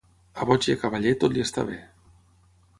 [0.43, 1.79] A boig i a cavaller, tot li està bé.